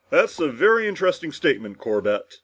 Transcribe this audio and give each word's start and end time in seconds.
"That's 0.09 0.39
a 0.39 0.47
very 0.47 0.87
interesting 0.87 1.31
statement, 1.31 1.77
Corbett!" 1.77 2.37